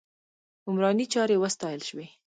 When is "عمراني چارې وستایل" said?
0.69-1.81